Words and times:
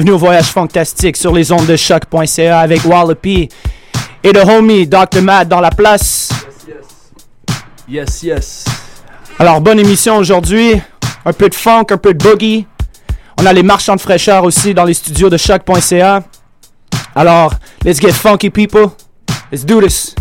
Bienvenue 0.00 0.14
au 0.14 0.18
voyage 0.18 0.46
fantastique 0.46 1.18
sur 1.18 1.30
les 1.30 1.52
ondes 1.52 1.66
de 1.66 1.76
choc.ca 1.76 2.58
avec 2.58 2.86
Wallopy 2.86 3.50
et 4.24 4.32
le 4.32 4.40
homie 4.40 4.86
Dr. 4.86 5.20
Matt 5.20 5.46
dans 5.46 5.60
la 5.60 5.70
place. 5.70 6.30
Yes, 7.86 8.22
yes. 8.22 8.64
Alors, 9.38 9.60
bonne 9.60 9.78
émission 9.78 10.16
aujourd'hui. 10.16 10.80
Un 11.26 11.34
peu 11.34 11.50
de 11.50 11.54
funk, 11.54 11.84
un 11.90 11.98
peu 11.98 12.14
de 12.14 12.24
boogie. 12.24 12.66
On 13.38 13.44
a 13.44 13.52
les 13.52 13.62
marchands 13.62 13.94
de 13.94 14.00
fraîcheur 14.00 14.44
aussi 14.44 14.72
dans 14.72 14.84
les 14.84 14.94
studios 14.94 15.28
de 15.28 15.36
choc.ca. 15.36 16.22
Alors, 17.14 17.52
let's 17.84 18.00
get 18.00 18.12
funky, 18.12 18.48
people. 18.48 18.92
Let's 19.52 19.66
do 19.66 19.82
this. 19.82 20.14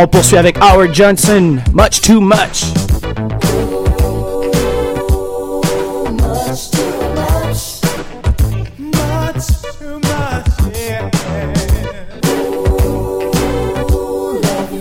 on 0.00 0.06
poursuit 0.08 0.38
avec 0.38 0.56
Howard 0.60 0.94
Johnson, 0.94 1.58
Much 1.74 2.00
Too 2.00 2.20
Much. 2.20 2.64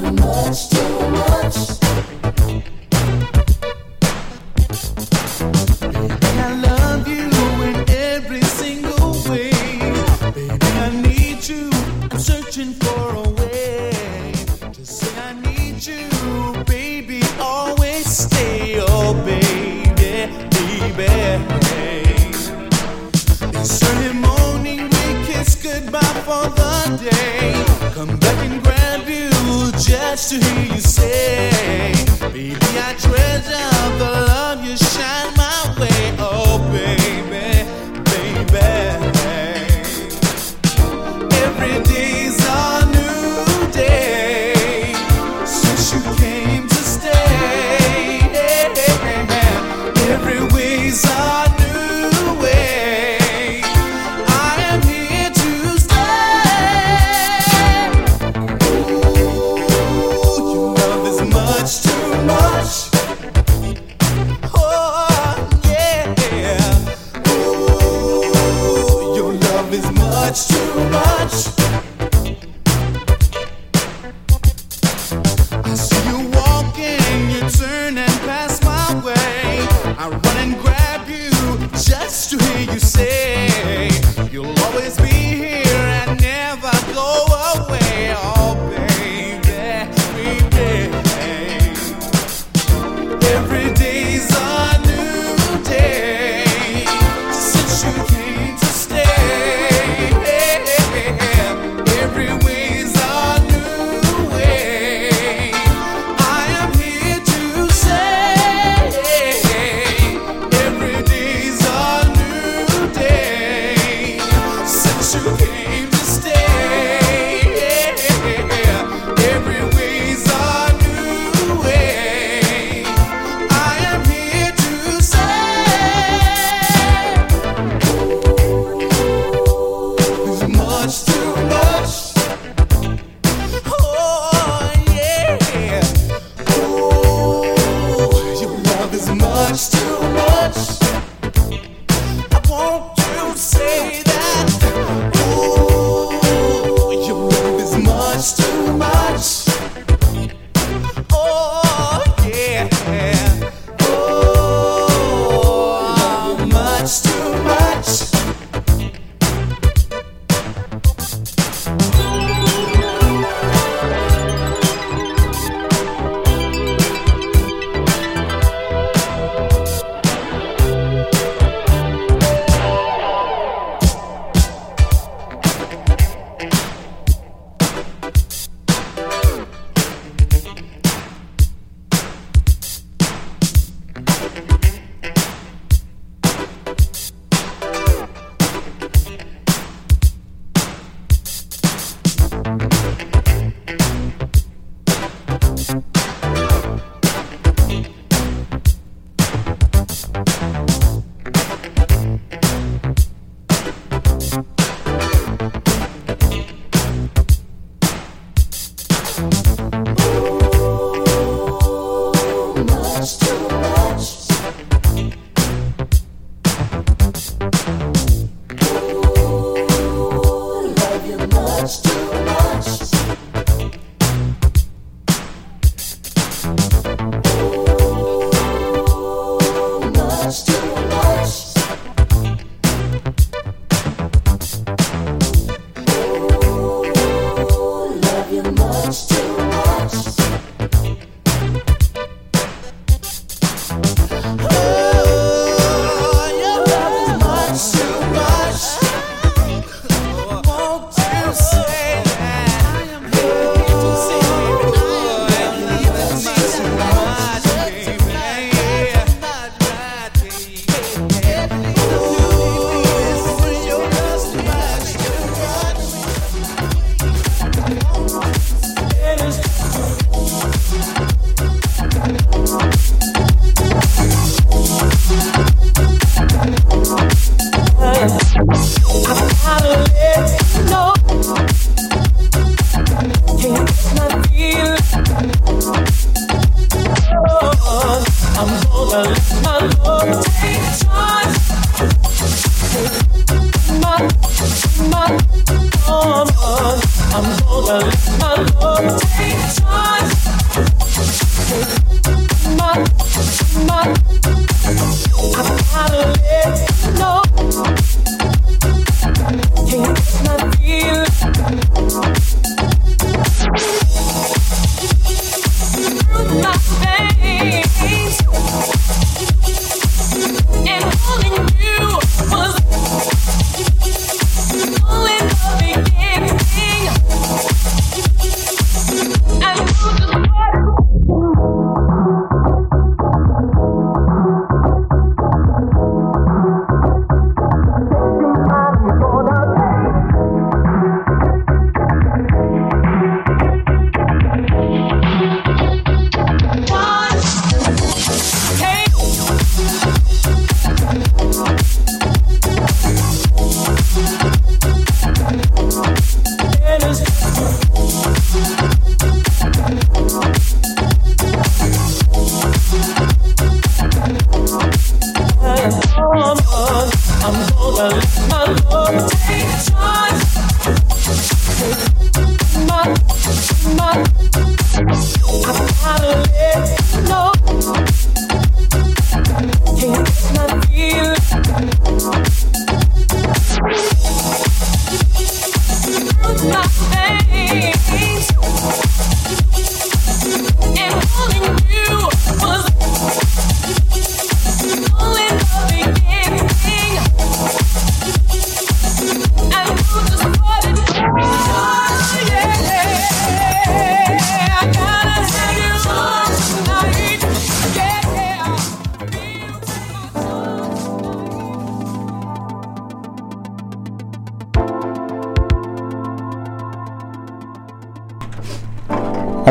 Much 0.07 0.69
too 0.69 1.09
much. 1.11 2.18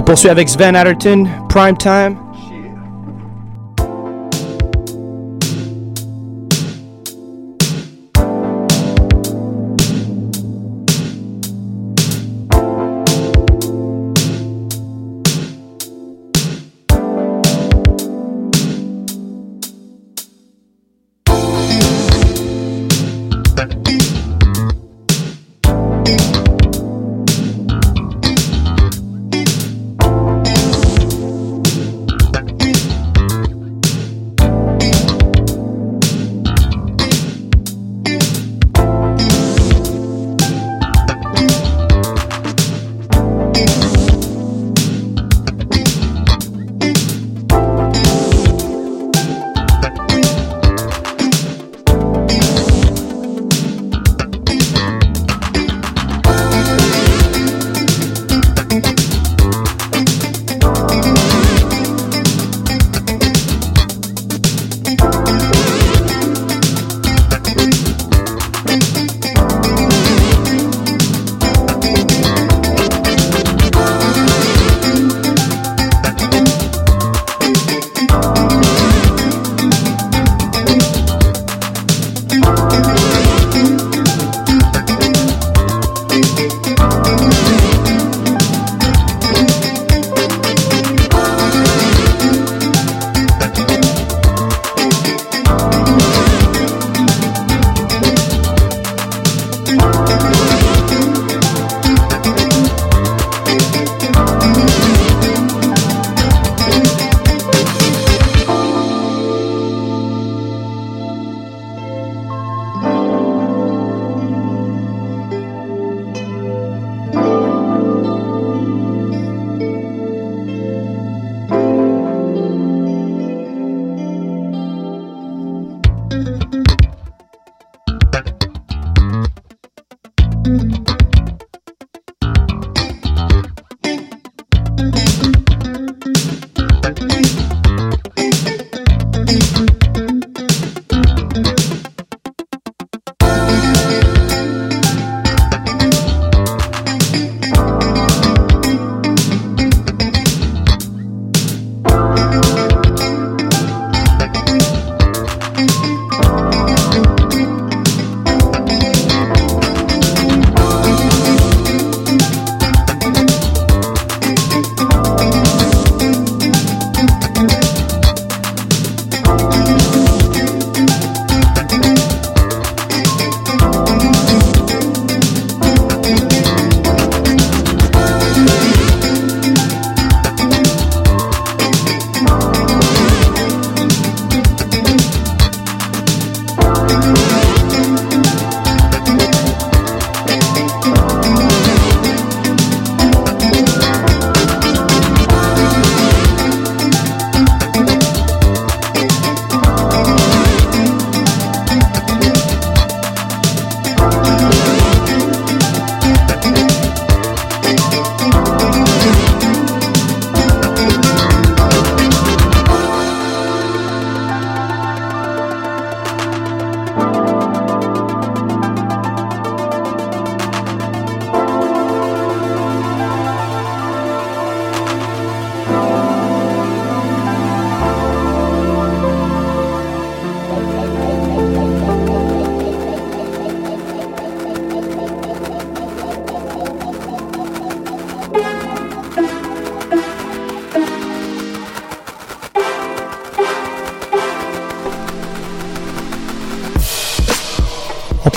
Poursuit 0.09 0.31
avec 0.31 0.49
Sven 0.49 0.75
Atherton, 0.75 1.29
Prime 1.51 1.77
Time. 1.77 2.28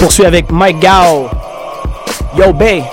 Poursuit 0.01 0.25
avec 0.25 0.51
Mike 0.51 0.79
Gao. 0.79 1.29
Yo, 2.35 2.51
Bay. 2.51 2.83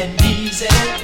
And 0.00 0.22
easy. 0.22 0.99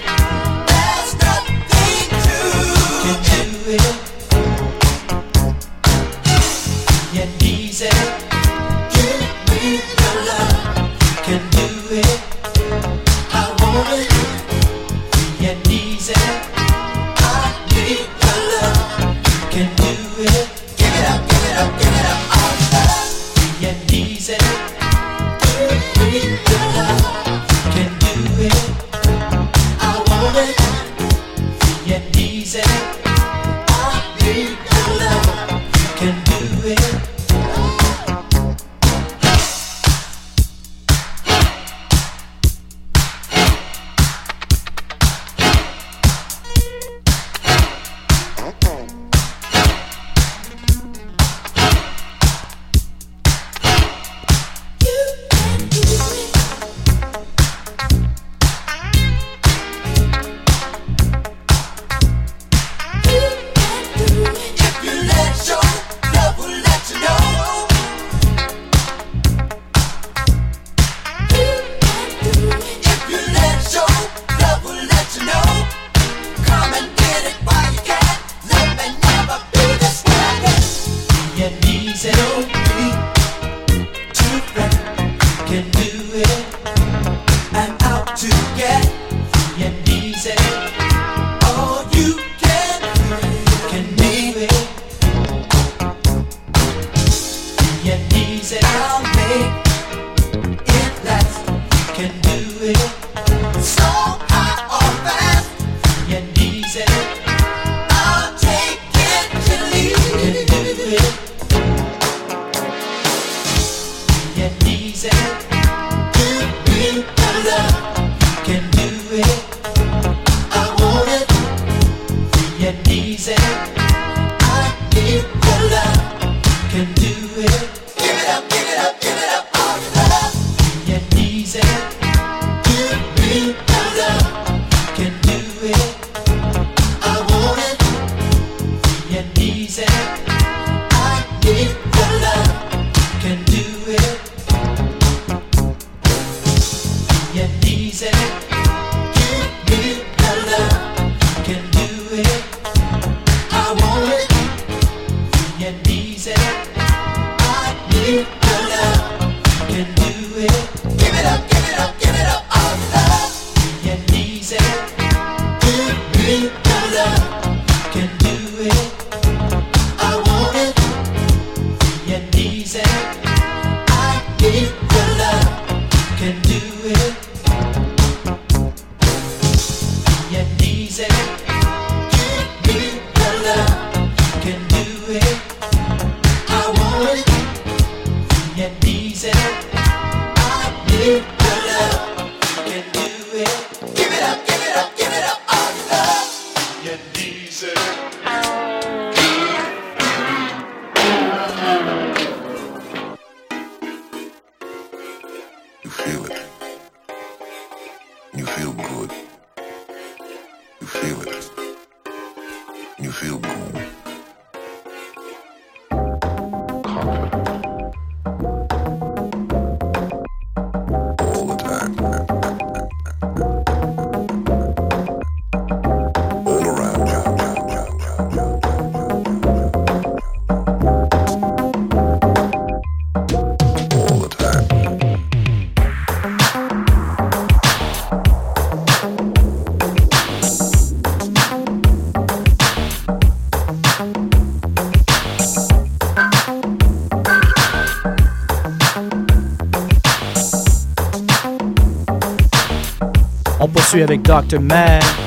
Avec 254.03 254.23
Dr. 254.23 254.61
Man. 254.61 255.26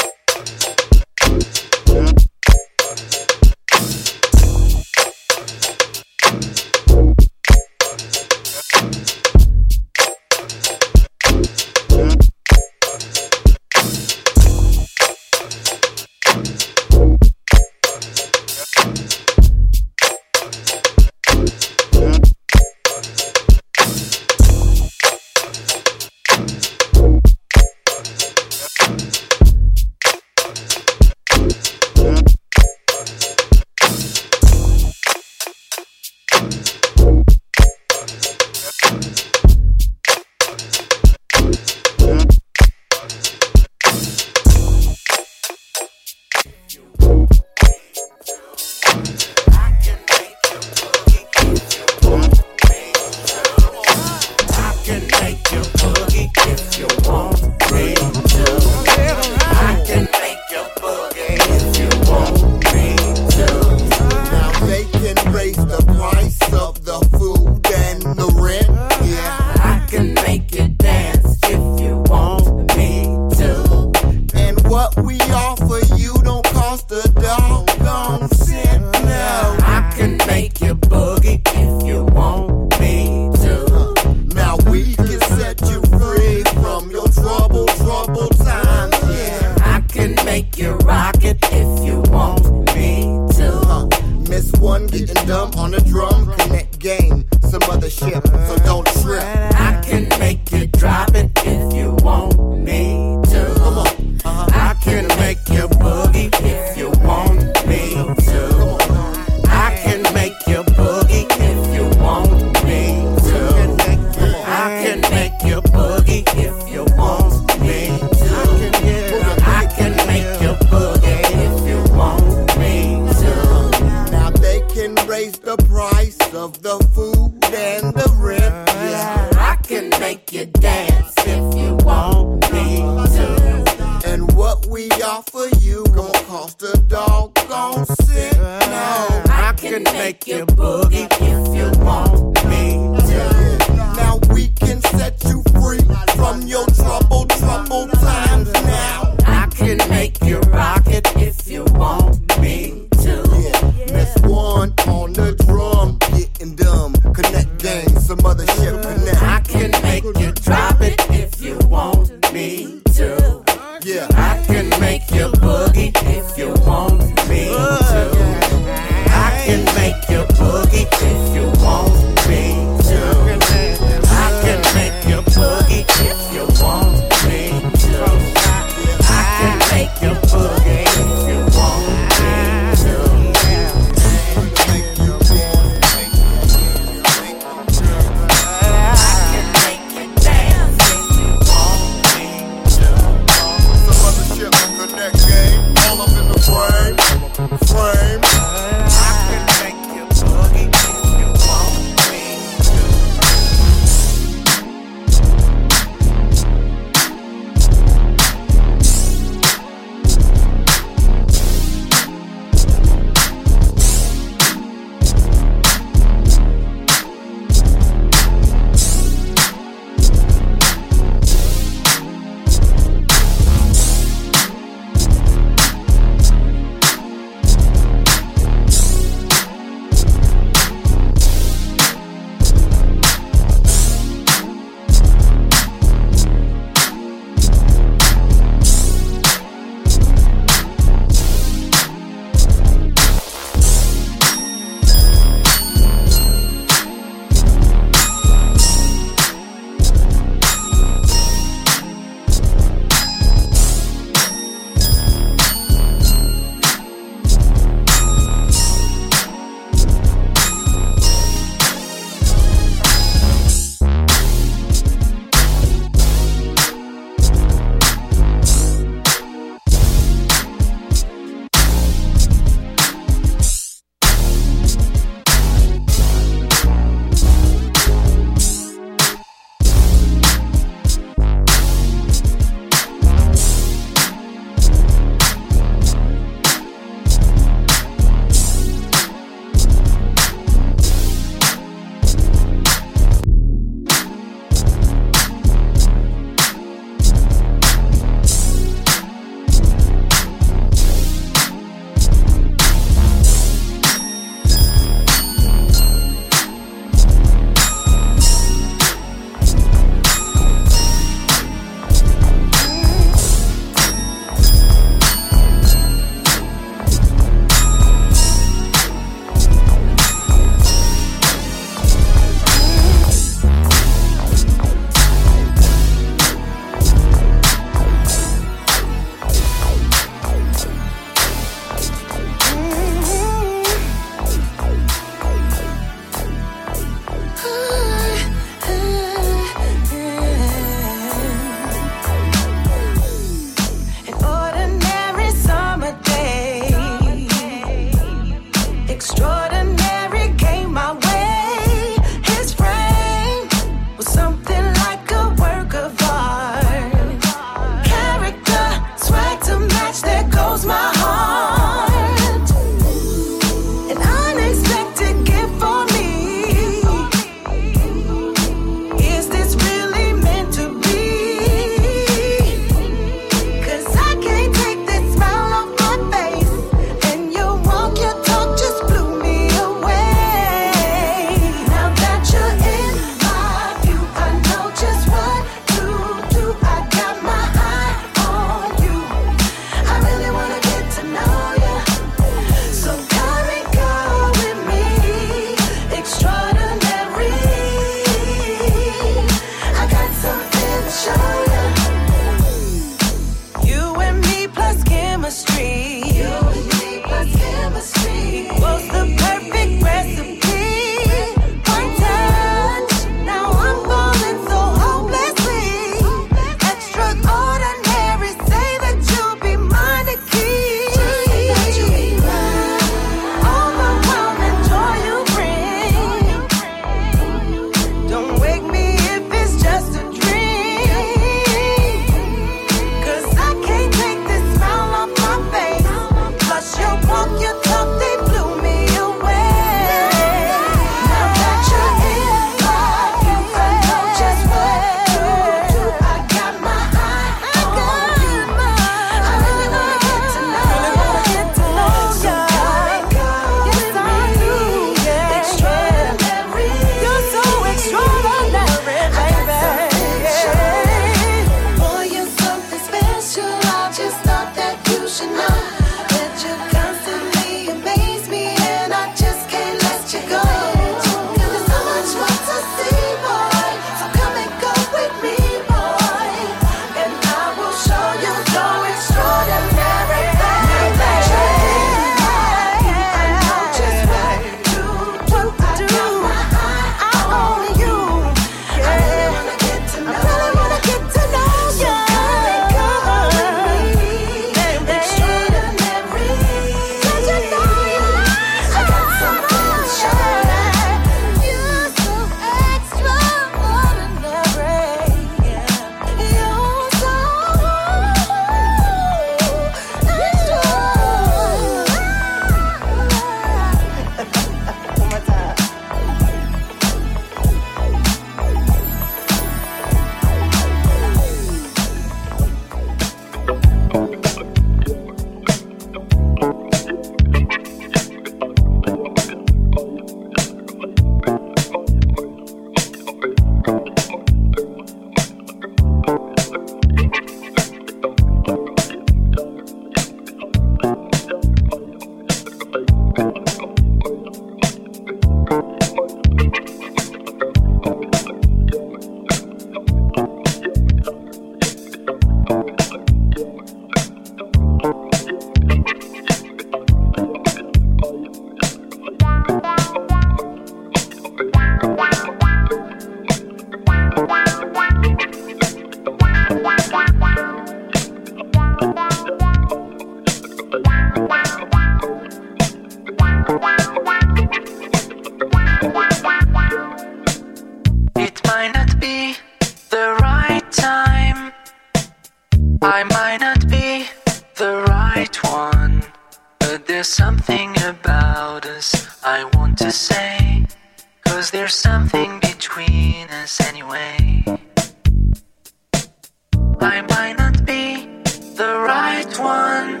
One. 599.38 600.00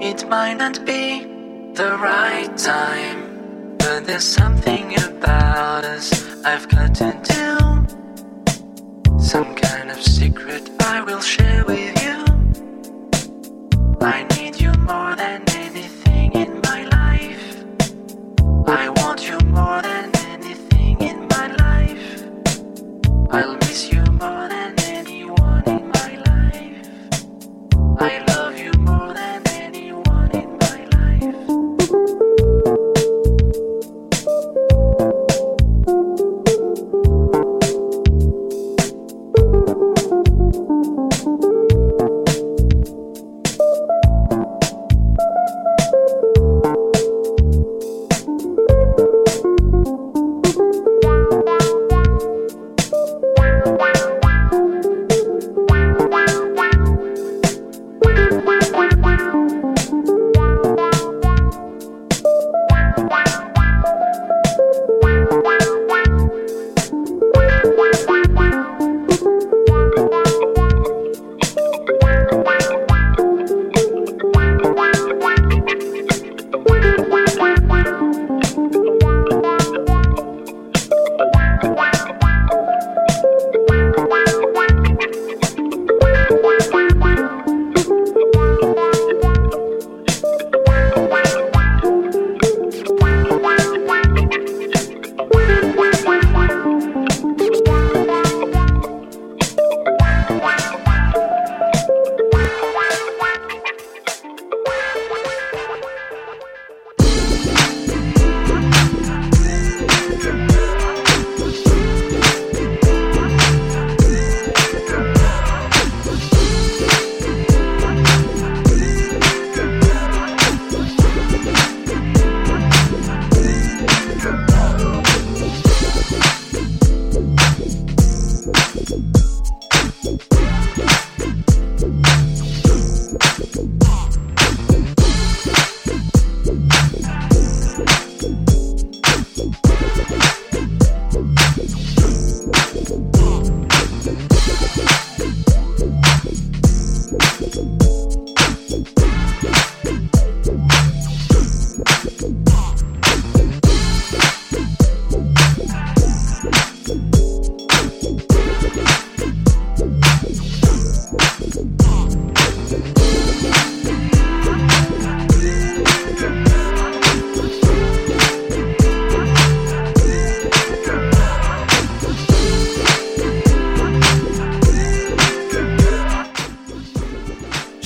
It 0.00 0.28
might 0.28 0.54
not 0.54 0.84
be 0.84 1.24
the 1.74 1.96
right 2.00 2.56
time. 2.56 3.76
But 3.78 4.06
there's 4.06 4.24
something 4.24 4.98
about 5.02 5.84
us 5.84 6.10
I've 6.44 6.68
got 6.68 6.94
to 6.96 7.12
do. 7.22 7.50
Some 9.20 9.54
kind 9.54 9.90
of 9.90 10.02
secret 10.02 10.68
I 10.80 11.02
will 11.02 11.20
share 11.20 11.64
with 11.64 12.02
you. 12.02 12.24
I 14.00 14.24
need 14.34 14.41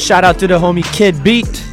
Shout 0.06 0.22
out 0.22 0.38
to 0.38 0.46
the 0.46 0.56
homie 0.56 0.84
Kid 0.92 1.24
Beat. 1.24 1.65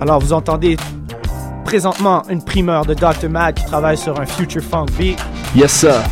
Alors, 0.00 0.20
vous 0.20 0.32
entendez 0.32 0.76
présentement 1.64 2.22
une 2.30 2.42
primeur 2.42 2.86
de 2.86 2.94
Dr. 2.94 3.28
Mad 3.28 3.54
qui 3.54 3.64
travaille 3.64 3.98
sur 3.98 4.18
un 4.20 4.26
Future 4.26 4.62
Funk 4.62 4.86
beat. 4.96 5.18
Yes, 5.54 5.72
sir. 5.72 6.02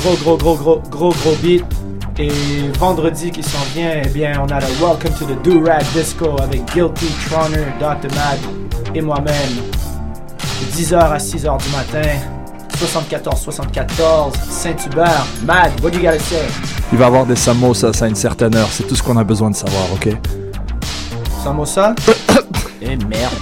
Gros, 0.00 0.16
gros, 0.22 0.36
gros, 0.36 0.56
gros, 0.56 0.82
gros, 0.90 1.10
gros 1.10 1.36
beat. 1.42 1.64
Et 2.18 2.30
vendredi 2.78 3.30
qui 3.30 3.42
s'en 3.42 3.62
vient, 3.74 4.00
eh 4.02 4.08
bien, 4.08 4.32
on 4.40 4.48
a 4.48 4.58
le 4.58 4.66
Welcome 4.80 5.12
to 5.18 5.26
the 5.26 5.42
Do-Rag 5.42 5.84
Disco 5.94 6.34
avec 6.40 6.64
Guilty, 6.72 7.06
Troner, 7.28 7.66
Dr. 7.78 8.14
Mad 8.14 8.38
et 8.94 9.02
moi-même. 9.02 9.56
De 10.60 10.66
10h 10.74 10.96
à 10.96 11.18
6h 11.18 11.62
du 11.62 11.70
matin. 11.70 12.08
74-74, 12.76 14.32
Saint-Hubert. 14.48 15.26
Mad, 15.44 15.72
what 15.82 15.90
do 15.90 15.98
you 15.98 16.04
gotta 16.04 16.18
say? 16.18 16.46
Il 16.92 16.98
va 16.98 17.04
y 17.04 17.08
avoir 17.08 17.26
des 17.26 17.36
samosas 17.36 18.02
à 18.02 18.06
une 18.08 18.14
certaine 18.14 18.54
heure. 18.54 18.68
C'est 18.70 18.84
tout 18.84 18.96
ce 18.96 19.02
qu'on 19.02 19.16
a 19.18 19.24
besoin 19.24 19.50
de 19.50 19.56
savoir, 19.56 19.84
ok? 19.92 20.08
Samosa? 21.46 21.94
Eh 22.82 22.96
merde. 22.96 23.32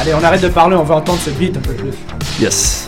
Allez, 0.00 0.14
on 0.14 0.24
arrête 0.24 0.40
de 0.40 0.48
parler, 0.48 0.74
on 0.74 0.84
va 0.84 0.96
entendre 0.96 1.18
ce 1.20 1.28
beat 1.28 1.54
un 1.54 1.60
peu 1.60 1.74
plus. 1.74 1.92
Yes. 2.40 2.81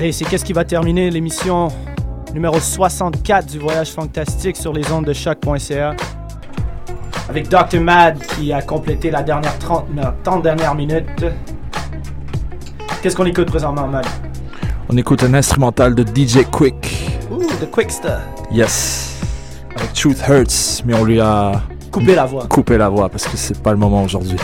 Allez, 0.00 0.12
c'est 0.12 0.24
qu'est-ce 0.24 0.46
qui 0.46 0.54
va 0.54 0.64
terminer 0.64 1.10
l'émission 1.10 1.68
numéro 2.32 2.58
64 2.58 3.44
du 3.52 3.58
Voyage 3.58 3.90
Fantastique 3.90 4.56
sur 4.56 4.72
les 4.72 4.90
ondes 4.90 5.04
de 5.04 5.12
choc.ca. 5.12 5.94
Avec 7.28 7.50
Dr. 7.50 7.82
Mad 7.82 8.18
qui 8.18 8.50
a 8.50 8.62
complété 8.62 9.10
la 9.10 9.22
dernière 9.22 9.58
30, 9.58 9.90
mi- 9.90 10.00
30 10.24 10.42
dernières 10.42 10.74
minutes. 10.74 11.26
Qu'est-ce 13.02 13.14
qu'on 13.14 13.26
écoute 13.26 13.48
présentement, 13.50 13.86
Mad? 13.88 14.06
On 14.88 14.96
écoute 14.96 15.22
un 15.22 15.34
instrumental 15.34 15.94
de 15.94 16.02
DJ 16.02 16.46
Quick. 16.50 17.20
Ouh, 17.30 17.44
The 17.60 17.70
Quickster. 17.70 18.16
Yes. 18.50 19.20
Avec 19.76 19.92
Truth 19.92 20.22
Hurts, 20.26 20.82
mais 20.86 20.94
on 20.94 21.04
lui 21.04 21.20
a 21.20 21.60
Couper 21.92 22.14
la 22.14 22.24
voix. 22.24 22.46
coupé 22.46 22.78
la 22.78 22.88
voix 22.88 23.10
parce 23.10 23.28
que 23.28 23.36
c'est 23.36 23.62
pas 23.62 23.72
le 23.72 23.76
moment 23.76 24.02
aujourd'hui. 24.02 24.38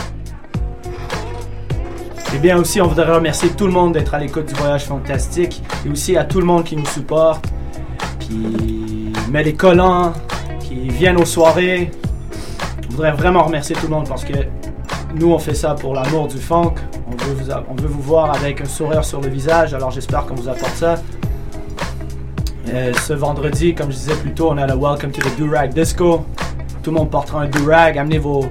Et 2.35 2.39
bien 2.39 2.57
aussi, 2.57 2.81
on 2.81 2.87
voudrait 2.87 3.11
remercier 3.11 3.49
tout 3.49 3.65
le 3.65 3.71
monde 3.71 3.93
d'être 3.93 4.13
à 4.13 4.19
l'écoute 4.19 4.45
du 4.47 4.53
Voyage 4.55 4.85
Fantastique 4.85 5.63
et 5.85 5.89
aussi 5.89 6.17
à 6.17 6.23
tout 6.23 6.39
le 6.39 6.45
monde 6.45 6.63
qui 6.65 6.75
nous 6.75 6.85
supporte, 6.85 7.45
qui 8.19 9.11
met 9.31 9.43
les 9.43 9.53
collants, 9.53 10.13
qui 10.59 10.89
viennent 10.89 11.17
aux 11.17 11.25
soirées. 11.25 11.89
On 12.89 12.91
voudrait 12.91 13.11
vraiment 13.13 13.43
remercier 13.43 13.75
tout 13.75 13.87
le 13.87 13.93
monde 13.93 14.07
parce 14.07 14.23
que 14.25 14.33
nous, 15.15 15.31
on 15.31 15.39
fait 15.39 15.55
ça 15.55 15.73
pour 15.73 15.93
l'amour 15.95 16.27
du 16.27 16.37
funk. 16.37 16.75
On 17.07 17.23
veut, 17.25 17.33
vous, 17.33 17.51
a- 17.51 17.63
on 17.69 17.75
veut 17.75 17.87
vous 17.87 18.01
voir 18.01 18.35
avec 18.35 18.61
un 18.61 18.65
sourire 18.65 19.03
sur 19.05 19.21
le 19.21 19.29
visage, 19.29 19.73
alors 19.73 19.89
j'espère 19.91 20.25
qu'on 20.25 20.35
vous 20.35 20.49
apporte 20.49 20.75
ça. 20.75 20.95
Euh, 22.69 22.91
ce 23.07 23.13
vendredi, 23.13 23.73
comme 23.73 23.89
je 23.89 23.95
disais 23.95 24.15
plus 24.15 24.33
tôt, 24.33 24.49
on 24.51 24.57
a 24.57 24.67
le 24.67 24.75
Welcome 24.75 25.11
to 25.11 25.21
the 25.21 25.37
Do-Rag 25.39 25.73
Disco. 25.73 26.25
Tout 26.83 26.91
le 26.91 26.97
monde 26.97 27.09
portera 27.09 27.41
un 27.41 27.47
do-rag. 27.47 27.97
Amenez 27.97 28.17
vos, 28.17 28.45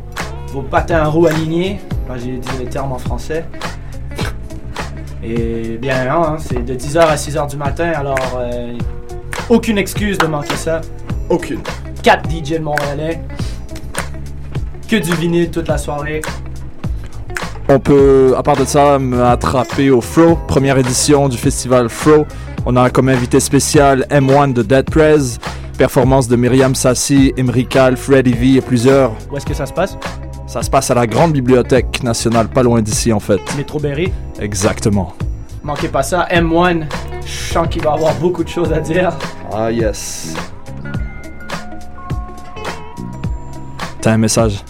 vos 0.52 0.62
patins 0.62 1.00
à 1.00 1.06
roues 1.06 1.26
alignés. 1.26 1.80
Moi, 2.06 2.16
j'ai 2.18 2.38
dit 2.38 2.48
les 2.58 2.66
termes 2.66 2.92
en 2.92 2.98
français. 2.98 3.44
Et 5.22 5.76
bien, 5.78 6.08
hein, 6.08 6.36
c'est 6.38 6.64
de 6.64 6.74
10h 6.74 7.00
à 7.00 7.16
6h 7.16 7.50
du 7.50 7.56
matin, 7.56 7.90
alors 7.96 8.38
euh, 8.38 8.76
aucune 9.48 9.78
excuse 9.78 10.18
de 10.18 10.26
manquer 10.26 10.54
ça. 10.54 10.80
Aucune. 11.28 11.60
4 12.02 12.30
DJ 12.30 12.50
de 12.52 12.58
Montréalais. 12.58 13.20
Que 14.88 14.96
du 14.96 15.12
vinyle 15.14 15.50
toute 15.50 15.66
la 15.66 15.78
soirée. 15.78 16.20
On 17.68 17.80
peut, 17.80 18.34
à 18.36 18.44
part 18.44 18.56
de 18.56 18.64
ça, 18.64 19.00
me 19.00 19.24
attraper 19.24 19.90
au 19.90 20.00
Fro, 20.00 20.38
première 20.46 20.78
édition 20.78 21.28
du 21.28 21.36
festival 21.36 21.88
Fro. 21.88 22.24
On 22.64 22.76
a 22.76 22.90
comme 22.90 23.08
invité 23.08 23.40
spécial 23.40 24.06
M1 24.10 24.52
de 24.52 24.62
Dead 24.62 24.88
Prez, 24.88 25.38
performance 25.76 26.28
de 26.28 26.36
Myriam 26.36 26.76
Sassi, 26.76 27.32
Emery 27.36 27.66
Cal, 27.66 27.96
Freddy 27.96 28.32
V 28.32 28.58
et 28.58 28.60
plusieurs. 28.60 29.10
Où 29.32 29.36
est-ce 29.36 29.46
que 29.46 29.54
ça 29.54 29.66
se 29.66 29.72
passe? 29.72 29.98
Ça 30.46 30.62
se 30.62 30.70
passe 30.70 30.90
à 30.90 30.94
la 30.94 31.06
Grande 31.06 31.32
Bibliothèque 31.32 32.02
nationale, 32.02 32.48
pas 32.48 32.62
loin 32.62 32.80
d'ici 32.80 33.12
en 33.12 33.20
fait. 33.20 33.40
Métro 33.56 33.80
Berry. 33.80 34.12
Exactement. 34.38 35.12
Manquez 35.62 35.88
pas 35.88 36.04
ça. 36.04 36.26
M1. 36.30 36.84
Je 37.24 37.52
sens 37.52 37.66
qu'il 37.68 37.82
va 37.82 37.92
avoir 37.92 38.14
beaucoup 38.14 38.44
de 38.44 38.48
choses 38.48 38.72
à 38.72 38.78
dire. 38.78 39.12
Ah 39.52 39.72
yes. 39.72 40.36
T'as 44.00 44.12
un 44.12 44.18
message? 44.18 44.62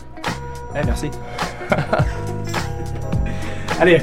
Eh, 0.75 0.87
merci. 0.87 1.11
Allez, 3.79 4.01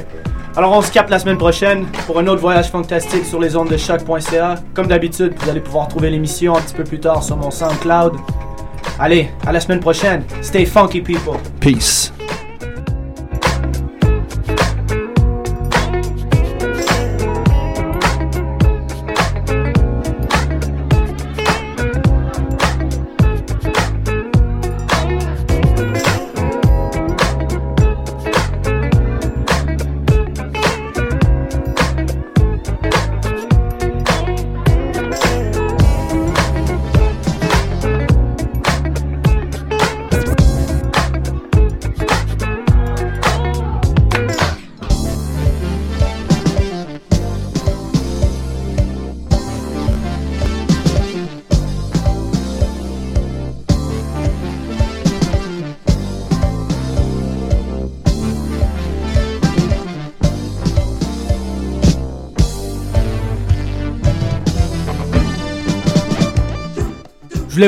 alors 0.56 0.70
on 0.70 0.82
se 0.82 0.92
capte 0.92 1.10
la 1.10 1.18
semaine 1.18 1.38
prochaine 1.38 1.86
pour 2.06 2.20
un 2.20 2.26
autre 2.28 2.40
voyage 2.40 2.70
fantastique 2.70 3.24
sur 3.24 3.40
les 3.40 3.56
ondes 3.56 3.70
de 3.70 3.76
choc.ca. 3.76 4.54
Comme 4.72 4.86
d'habitude, 4.86 5.34
vous 5.36 5.50
allez 5.50 5.60
pouvoir 5.60 5.88
trouver 5.88 6.10
l'émission 6.10 6.56
un 6.56 6.60
petit 6.60 6.74
peu 6.74 6.84
plus 6.84 7.00
tard 7.00 7.24
sur 7.24 7.36
mon 7.36 7.50
SoundCloud. 7.50 8.12
Allez, 8.98 9.28
à 9.46 9.52
la 9.52 9.60
semaine 9.60 9.80
prochaine. 9.80 10.24
Stay 10.42 10.64
funky, 10.64 11.00
people. 11.00 11.38
Peace. 11.60 12.12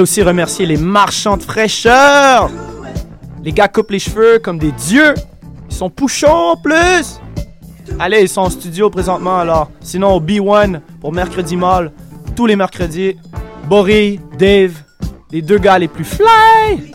Aussi 0.00 0.22
remercier 0.22 0.66
les 0.66 0.76
marchands 0.76 1.36
de 1.36 1.42
fraîcheur. 1.42 2.50
Les 3.42 3.52
gars 3.52 3.68
coupent 3.68 3.90
les 3.90 3.98
cheveux 3.98 4.38
comme 4.38 4.58
des 4.58 4.72
dieux. 4.72 5.14
Ils 5.70 5.74
sont 5.74 5.90
pouchons 5.90 6.52
en 6.52 6.56
plus. 6.56 7.20
Allez, 7.98 8.22
ils 8.22 8.28
sont 8.28 8.42
en 8.42 8.50
studio 8.50 8.90
présentement 8.90 9.38
alors. 9.38 9.70
Sinon, 9.80 10.14
au 10.14 10.20
B1 10.20 10.80
pour 11.00 11.12
mercredi 11.12 11.56
mall, 11.56 11.92
tous 12.34 12.46
les 12.46 12.56
mercredis. 12.56 13.16
Boris, 13.68 14.20
Dave, 14.38 14.72
les 15.30 15.42
deux 15.42 15.58
gars 15.58 15.78
les 15.78 15.88
plus 15.88 16.04
fly. 16.04 16.92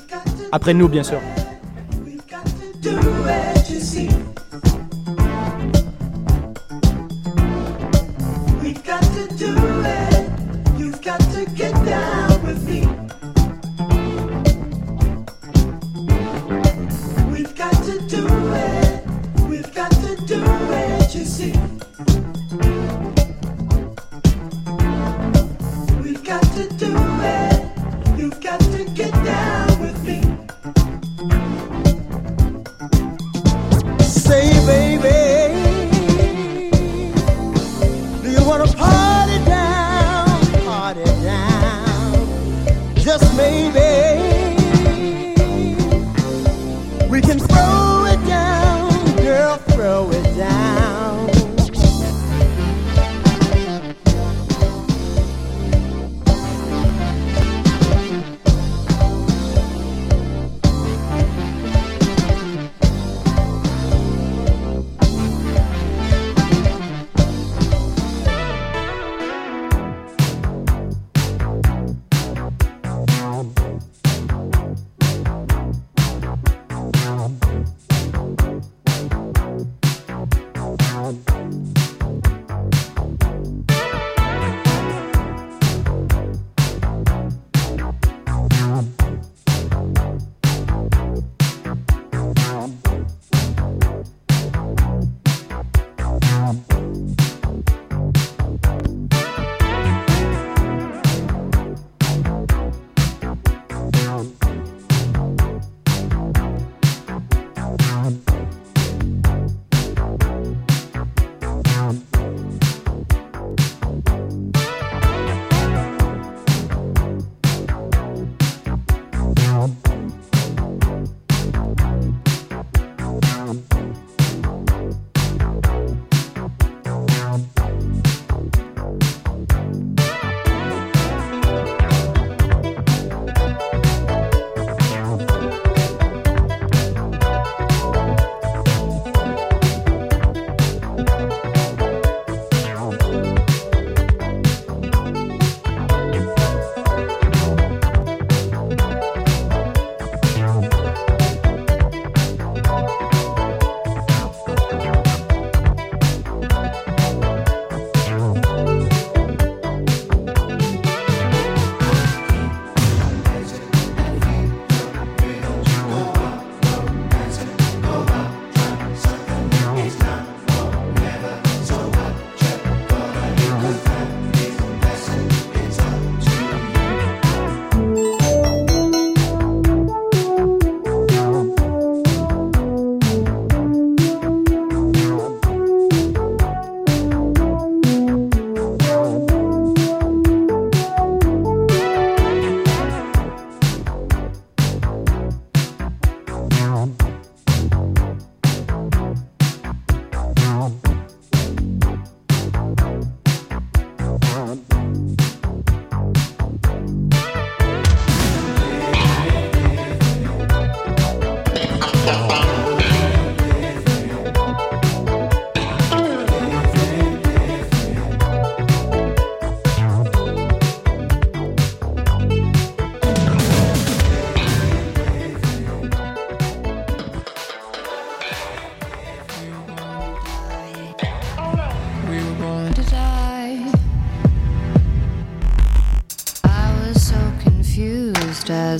Après 0.52 0.74
nous, 0.74 0.88
bien 0.88 1.04
sûr. 1.04 1.20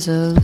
As 0.02 0.08
a 0.08 0.41